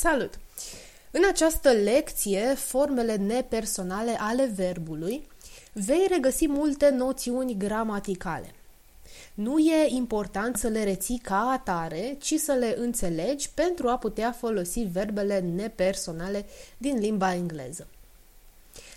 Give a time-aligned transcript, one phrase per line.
[0.00, 0.38] Salut!
[1.10, 5.26] În această lecție, formele nepersonale ale verbului,
[5.72, 8.54] vei regăsi multe noțiuni gramaticale.
[9.34, 14.32] Nu e important să le reții ca atare, ci să le înțelegi pentru a putea
[14.32, 16.46] folosi verbele nepersonale
[16.76, 17.86] din limba engleză.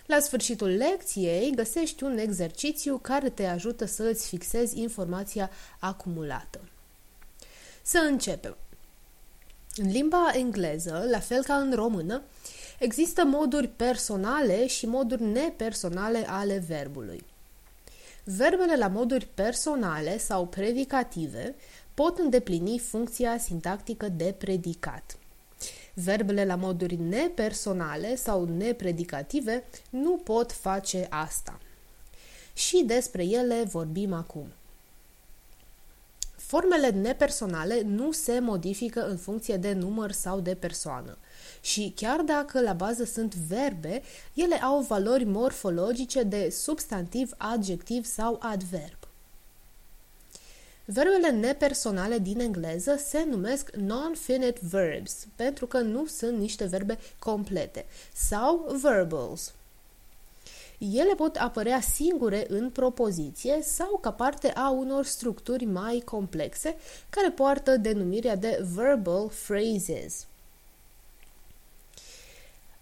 [0.05, 5.49] La sfârșitul lecției găsești un exercițiu care te ajută să îți fixezi informația
[5.79, 6.59] acumulată.
[7.81, 8.55] Să începem.
[9.75, 12.21] În limba engleză, la fel ca în română,
[12.79, 17.23] există moduri personale și moduri nepersonale ale verbului.
[18.23, 21.55] Verbele la moduri personale sau predicative
[21.93, 25.17] pot îndeplini funcția sintactică de predicat.
[25.93, 31.59] Verbele la moduri nepersonale sau nepredicative nu pot face asta.
[32.53, 34.47] Și despre ele vorbim acum.
[36.51, 41.17] Formele nepersonale nu se modifică în funcție de număr sau de persoană.
[41.61, 44.01] Și chiar dacă la bază sunt verbe,
[44.33, 48.97] ele au valori morfologice de substantiv, adjectiv sau adverb.
[50.85, 57.85] Verbele nepersonale din engleză se numesc non-finite verbs, pentru că nu sunt niște verbe complete,
[58.13, 59.53] sau verbals.
[60.89, 66.75] Ele pot apărea singure în propoziție sau ca parte a unor structuri mai complexe
[67.09, 70.25] care poartă denumirea de verbal phrases.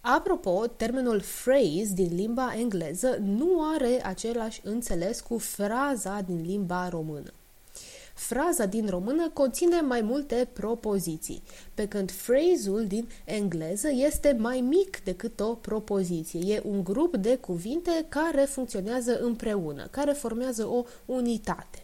[0.00, 7.32] Apropo, termenul phrase din limba engleză nu are același înțeles cu fraza din limba română.
[8.20, 11.42] Fraza din română conține mai multe propoziții,
[11.74, 16.54] pe când phrase-ul din engleză este mai mic decât o propoziție.
[16.54, 21.82] E un grup de cuvinte care funcționează împreună, care formează o unitate.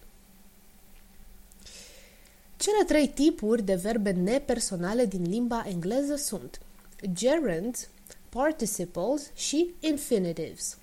[2.57, 6.61] Cele trei tipuri de verbe nepersonale din limba engleză sunt
[7.12, 7.89] gerunds,
[8.29, 10.79] participles și infinitives.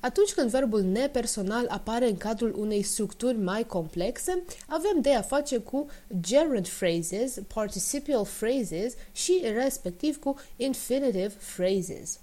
[0.00, 5.58] Atunci când verbul nepersonal apare în cadrul unei structuri mai complexe, avem de a face
[5.58, 5.86] cu
[6.20, 12.18] gerund phrases, participial phrases și respectiv cu infinitive phrases.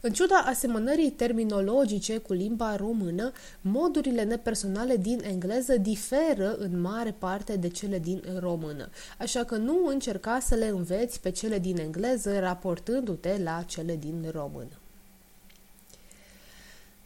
[0.00, 7.56] În ciuda asemănării terminologice cu limba română, modurile nepersonale din engleză diferă în mare parte
[7.56, 12.38] de cele din română, așa că nu încerca să le înveți pe cele din engleză
[12.38, 14.78] raportându-te la cele din română.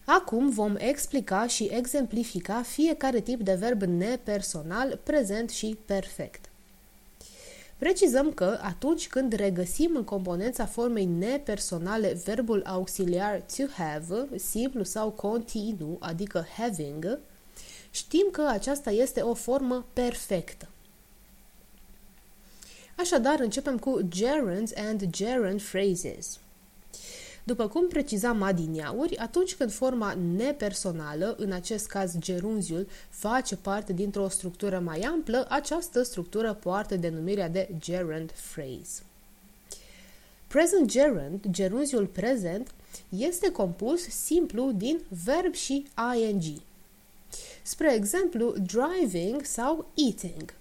[0.04, 6.50] Acum vom explica și exemplifica fiecare tip de verb nepersonal, prezent și perfect.
[7.78, 15.10] Precizăm că atunci când regăsim în componența formei nepersonale verbul auxiliar to have, simplu sau
[15.10, 17.18] continuu, adică having,
[17.90, 20.68] știm că aceasta este o formă perfectă.
[22.96, 26.38] Așadar, începem cu gerunds and gerund phrases.
[27.44, 34.28] După cum precizam adineauri, atunci când forma nepersonală, în acest caz gerunziul, face parte dintr-o
[34.28, 39.02] structură mai amplă, această structură poartă denumirea de gerund phrase.
[40.46, 42.70] Present gerund, gerunziul prezent,
[43.08, 45.86] este compus simplu din verb și
[46.28, 46.42] ing.
[47.62, 50.54] Spre exemplu, driving sau eating.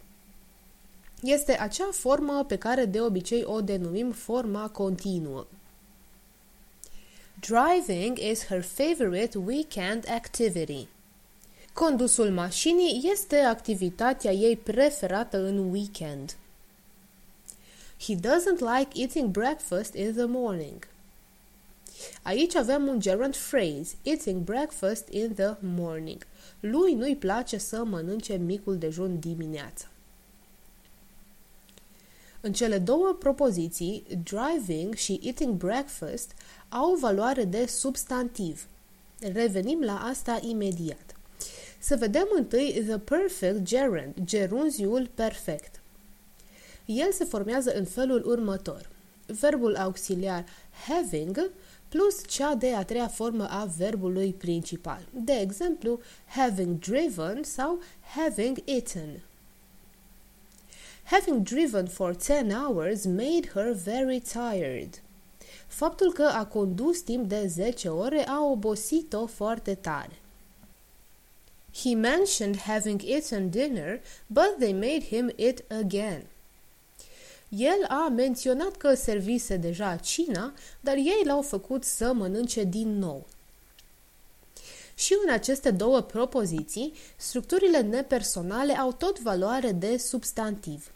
[1.22, 5.46] Este acea formă pe care de obicei o denumim forma continuă.
[7.42, 10.88] Driving is her favorite weekend activity.
[11.74, 16.36] Condusul mașinii este activitatea ei preferată în weekend.
[18.00, 20.88] He doesn't like eating breakfast in the morning.
[22.22, 26.28] Aici avem un gerund phrase, eating breakfast in the morning.
[26.60, 29.91] Lui nu-i place să mănânce micul dejun dimineața.
[32.42, 36.32] În cele două propoziții, driving și eating breakfast,
[36.70, 38.68] au valoare de substantiv.
[39.20, 41.16] Revenim la asta imediat.
[41.80, 45.82] Să vedem întâi the perfect gerund, gerunziul perfect.
[46.86, 48.90] El se formează în felul următor.
[49.26, 50.46] Verbul auxiliar
[50.88, 51.52] having
[51.90, 55.08] plus cea de a treia formă a verbului principal.
[55.12, 57.80] De exemplu, having driven sau
[58.16, 59.22] having eaten.
[61.12, 65.02] Having driven for 10 hours made her very tired.
[65.68, 70.20] Faptul că a condus timp de 10 ore a obosit-o foarte tare.
[71.84, 76.26] He mentioned having eaten dinner, but they made him eat again.
[77.50, 83.26] El a menționat că servise deja cina, dar ei l-au făcut să mănânce din nou.
[84.96, 90.92] Și în aceste două propoziții, structurile nepersonale au tot valoare de substantiv.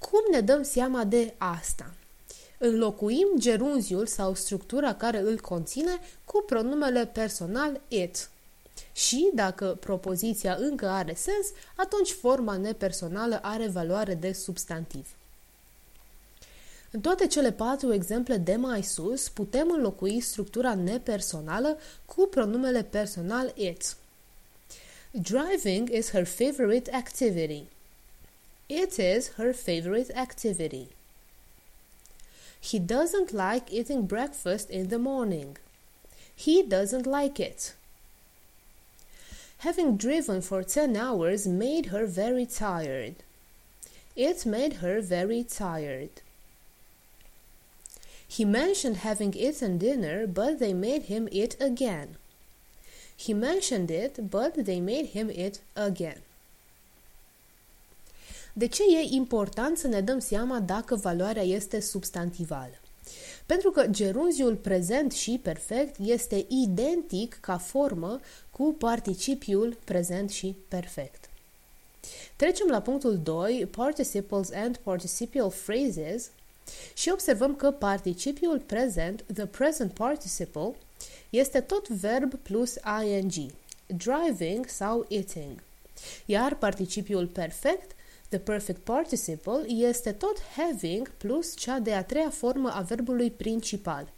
[0.00, 1.94] Cum ne dăm seama de asta?
[2.58, 8.30] Înlocuim gerunziul sau structura care îl conține cu pronumele personal it.
[8.92, 15.06] Și, dacă propoziția încă are sens, atunci forma nepersonală are valoare de substantiv.
[16.90, 23.52] În toate cele patru exemple de mai sus, putem înlocui structura nepersonală cu pronumele personal
[23.54, 23.96] it.
[25.10, 27.64] Driving is her favorite activity.
[28.70, 30.90] It is her favorite activity.
[32.60, 35.56] He doesn't like eating breakfast in the morning.
[36.36, 37.74] He doesn't like it.
[39.58, 43.16] Having driven for 10 hours made her very tired.
[44.14, 46.22] It made her very tired.
[48.28, 52.14] He mentioned having eaten dinner, but they made him eat again.
[53.16, 56.20] He mentioned it, but they made him eat again.
[58.52, 62.80] De ce e important să ne dăm seama dacă valoarea este substantivală?
[63.46, 68.20] Pentru că gerunziul prezent și perfect este identic ca formă
[68.50, 71.30] cu participiul prezent și perfect.
[72.36, 76.30] Trecem la punctul 2, participles and participial phrases,
[76.94, 80.74] și observăm că participiul prezent, the present participle,
[81.30, 82.74] este tot verb plus
[83.04, 83.52] ing,
[83.86, 85.62] driving sau eating.
[86.26, 87.90] Iar participiul perfect,
[88.30, 94.12] the perfect participle, este tot having plus cea de a treia formă a verbului principal,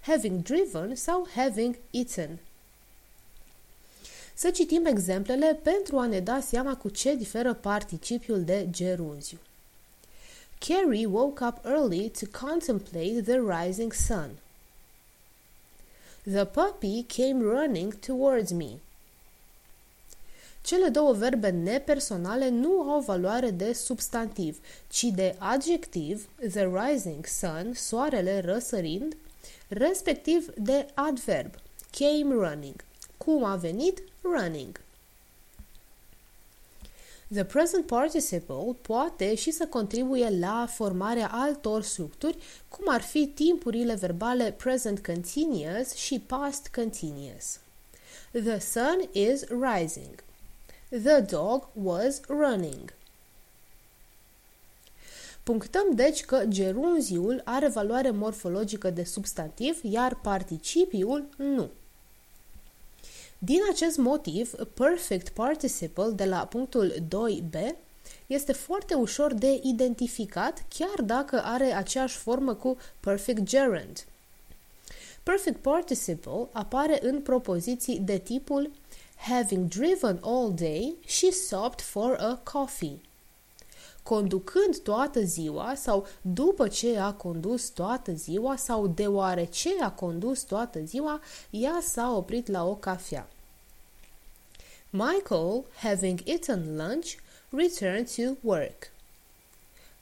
[0.00, 2.38] having driven sau having eaten.
[4.34, 9.38] Să citim exemplele pentru a ne da seama cu ce diferă participiul de gerunziu.
[10.58, 14.30] Carrie woke up early to contemplate the rising sun.
[16.22, 18.80] The puppy came running towards me.
[20.66, 27.72] Cele două verbe nepersonale nu au valoare de substantiv, ci de adjectiv, the rising sun,
[27.74, 29.16] soarele răsărind,
[29.68, 31.54] respectiv de adverb,
[31.90, 32.84] came running,
[33.16, 34.80] cum a venit running.
[37.32, 42.38] The present participle poate și să contribuie la formarea altor structuri,
[42.68, 47.58] cum ar fi timpurile verbale present continuous și past continuous.
[48.32, 50.24] The sun is rising.
[50.88, 52.94] The dog was running.
[55.42, 61.70] Punctăm deci că gerunziul are valoare morfologică de substantiv, iar participiul nu.
[63.38, 67.74] Din acest motiv, perfect participle de la punctul 2b
[68.26, 74.04] este foarte ușor de identificat, chiar dacă are aceeași formă cu perfect gerund.
[75.22, 78.70] Perfect participle apare în propoziții de tipul
[79.16, 83.00] having driven all day, she stopped for a coffee.
[84.02, 90.80] Conducând toată ziua sau după ce a condus toată ziua sau deoarece a condus toată
[90.84, 91.20] ziua,
[91.50, 93.28] ea s-a oprit la o cafea.
[94.90, 97.06] Michael, having eaten lunch,
[97.50, 98.92] returned to work.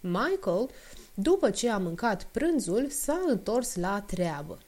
[0.01, 0.71] Michael,
[1.15, 4.59] după ce a mâncat prânzul, s-a întors la treabă.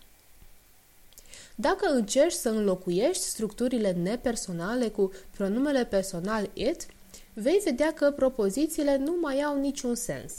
[1.59, 6.87] Dacă încerci să înlocuiești structurile nepersonale cu pronumele personal it,
[7.33, 10.33] vei vedea că propozițiile nu mai au niciun sens.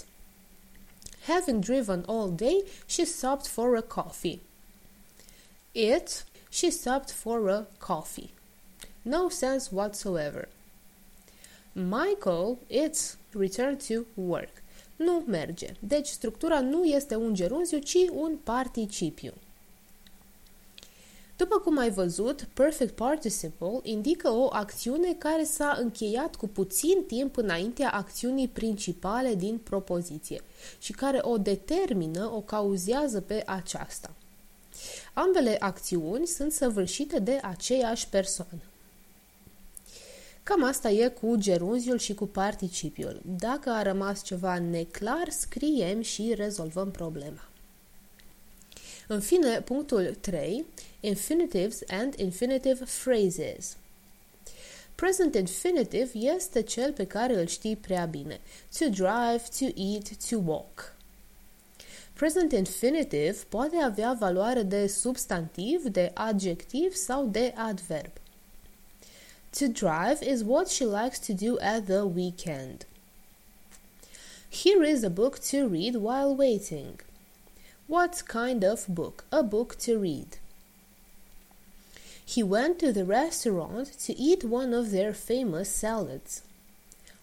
[1.27, 4.39] Having driven all day, she stopped for a coffee.
[5.71, 8.29] It, she stopped for a coffee.
[9.01, 10.47] No sense whatsoever.
[11.73, 14.63] Michael, it's returned to work.
[14.95, 15.73] Nu merge.
[15.79, 19.33] Deci structura nu este un gerunziu, ci un participiu.
[21.37, 27.37] După cum ai văzut, perfect participle indică o acțiune care s-a încheiat cu puțin timp
[27.37, 30.41] înaintea acțiunii principale din propoziție
[30.79, 34.13] și care o determină, o cauzează pe aceasta.
[35.13, 38.61] Ambele acțiuni sunt săvârșite de aceeași persoană.
[40.43, 43.21] Cam asta e cu gerunziul și cu participiul.
[43.39, 47.46] Dacă a rămas ceva neclar, scriem și rezolvăm problema.
[49.07, 50.65] În fine, punctul 3,
[50.99, 53.77] infinitives and infinitive phrases.
[54.95, 58.39] Present infinitive este cel pe care îl știi prea bine.
[58.77, 60.95] To drive, to eat, to walk.
[62.13, 68.11] Present infinitive poate avea valoare de substantiv, de adjectiv sau de adverb.
[69.59, 72.85] To drive is what she likes to do at the weekend.
[74.49, 77.06] Here is a book to read while waiting.
[77.87, 79.25] What kind of book?
[79.31, 80.37] A book to read.
[82.25, 86.41] He went to the restaurant to eat one of their famous salads.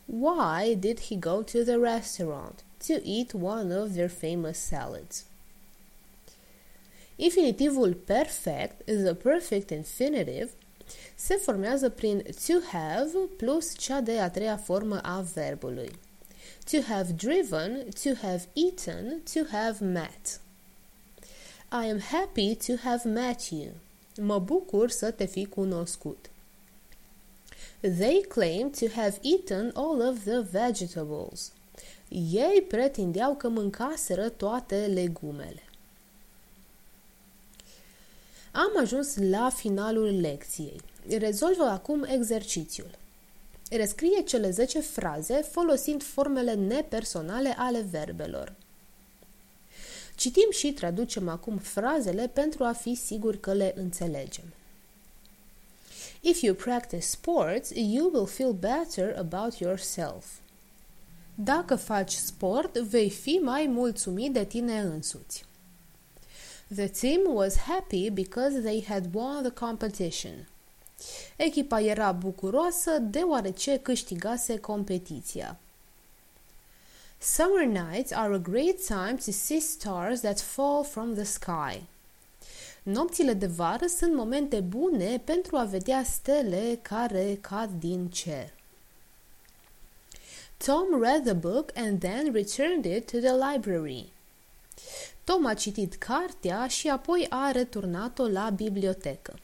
[0.06, 2.62] Why did he go to the restaurant?
[2.87, 5.25] to eat one of their famous salads.
[7.18, 10.50] Infinitivul perfect, the perfect infinitive,
[11.14, 15.90] se formează prin to have plus cea de a treia formă a verbului.
[16.71, 20.40] To have driven, to have eaten, to have met.
[21.83, 23.73] I am happy to have met you.
[24.21, 26.31] Mă bucur să te fi cunoscut.
[27.81, 31.52] They claim to have eaten all of the vegetables.
[32.33, 35.62] Ei pretindeau că mâncaseră toate legumele.
[38.52, 40.81] Am ajuns la finalul lecției.
[41.19, 42.90] Rezolvă acum exercițiul.
[43.71, 48.54] Rescrie cele 10 fraze folosind formele nepersonale ale verbelor.
[50.14, 54.44] Citim și traducem acum frazele pentru a fi siguri că le înțelegem.
[56.21, 60.26] If you practice sports, you will feel better about yourself.
[61.35, 65.44] Dacă faci sport, vei fi mai mulțumit de tine însuți.
[66.75, 70.49] The team was happy because they had won the competition.
[71.37, 75.59] Echipa era bucuroasă deoarece câștigase competiția.
[77.26, 81.83] Summer nights are a great time to see stars that fall from the sky.
[82.83, 88.52] Nopțile de vară sunt momente bune pentru a vedea stele care cad din cer.
[90.57, 94.12] Tom read the book and then returned it to the library.
[95.25, 99.38] Tom a citit cartea și apoi a returnat-o la bibliotecă.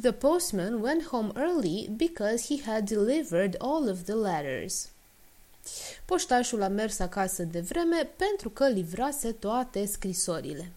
[0.00, 4.88] The postman went home early because he had delivered all of the letters.
[6.04, 10.72] Poștașul a mers acasă de vreme pentru că livrase toate scrisorile.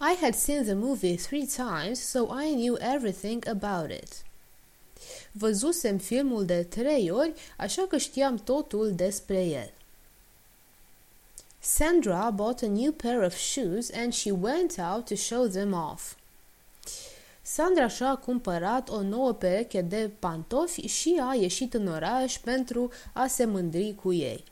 [0.00, 4.24] I had seen the movie three times, so I knew everything about it.
[5.32, 9.72] Văzusem filmul de trei ori, așa că știam totul despre el.
[11.60, 16.14] Sandra bought a new pair of shoes and she went out to show them off.
[17.52, 23.26] Sandra și-a cumpărat o nouă pereche de pantofi și a ieșit în oraș pentru a
[23.26, 24.44] se mândri cu ei.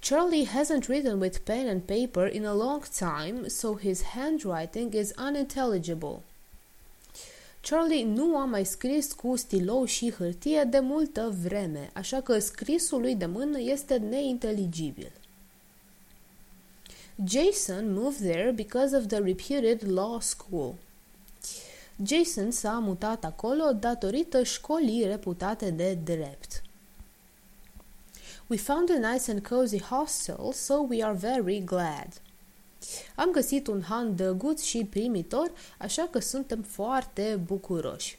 [0.00, 5.10] Charlie hasn't written with pen and paper in a long time, so his handwriting is
[5.28, 6.22] unintelligible.
[7.60, 13.00] Charlie nu a mai scris cu stilou și hârtie de multă vreme, așa că scrisul
[13.00, 15.12] lui de mână este neinteligibil.
[17.24, 20.74] Jason moved there because of the reputed law school.
[22.04, 26.62] Jason s-a mutat acolo datorită școlii reputate de drept.
[28.46, 32.08] We found a nice and cozy hostel, so we are very glad.
[33.14, 38.18] Am găsit un han drăguț și primitor, așa că suntem foarte bucuroși.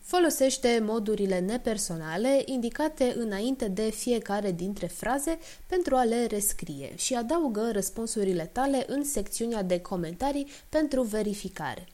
[0.00, 7.70] Folosește modurile nepersonale indicate înainte de fiecare dintre fraze pentru a le rescrie și adaugă
[7.72, 11.88] răspunsurile tale în secțiunea de comentarii pentru verificare.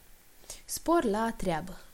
[0.71, 1.90] Spor la treabă!